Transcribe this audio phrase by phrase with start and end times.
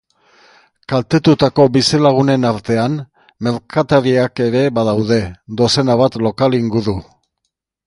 [0.93, 2.95] Kaltetutako bizilagunen artean,
[3.49, 5.21] merkatariak ere badaude,
[5.63, 6.99] dozena bat lokal inguru.